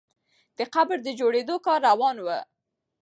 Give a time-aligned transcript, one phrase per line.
[0.57, 2.39] د قبر د جوړېدو کار روان وو.